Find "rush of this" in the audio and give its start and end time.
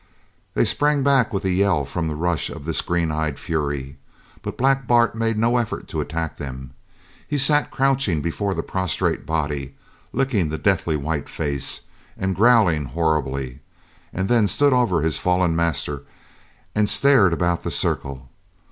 2.15-2.81